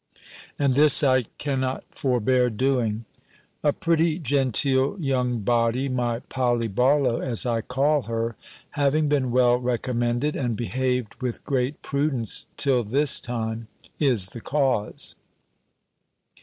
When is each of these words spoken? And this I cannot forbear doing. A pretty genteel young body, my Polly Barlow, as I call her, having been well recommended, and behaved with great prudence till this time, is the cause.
And 0.57 0.73
this 0.73 1.03
I 1.03 1.25
cannot 1.37 1.83
forbear 1.91 2.49
doing. 2.49 3.05
A 3.61 3.71
pretty 3.71 4.17
genteel 4.17 4.95
young 4.99 5.41
body, 5.41 5.89
my 5.89 6.21
Polly 6.21 6.67
Barlow, 6.67 7.19
as 7.21 7.45
I 7.45 7.61
call 7.61 8.01
her, 8.09 8.35
having 8.71 9.09
been 9.09 9.29
well 9.29 9.57
recommended, 9.57 10.35
and 10.35 10.55
behaved 10.57 11.13
with 11.21 11.43
great 11.45 11.83
prudence 11.83 12.47
till 12.57 12.81
this 12.81 13.19
time, 13.21 13.67
is 13.99 14.29
the 14.29 14.41
cause. 14.41 15.13